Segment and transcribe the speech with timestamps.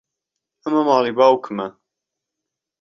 [0.63, 1.67] ئەمە ماڵی باوکمە.